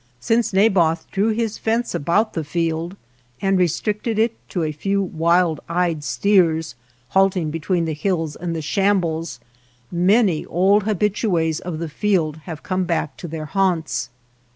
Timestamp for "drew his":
1.11-1.59